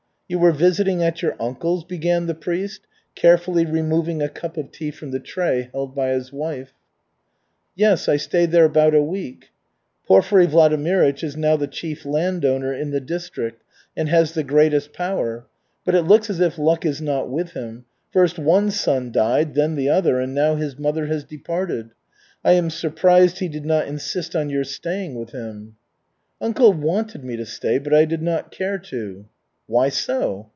[0.27, 4.89] "You were visiting at your uncle's?" began the priest, carefully removing a cup of tea
[4.89, 6.71] from the tray held by his wife.
[7.75, 9.49] "Yes, I stayed there about a week."
[10.07, 13.61] "Porfiry Vladimirych is now the chief landowner in the district,
[13.97, 15.47] and has the greatest power.
[15.83, 17.83] But it looks as if luck is not with him.
[18.13, 21.89] First one son died, then the other, and now his mother has departed.
[22.41, 25.75] I am surprised he did not insist on your staying with him."
[26.39, 29.25] "Uncle wanted me to stay, but I did not care to."
[29.67, 30.49] "Why so?"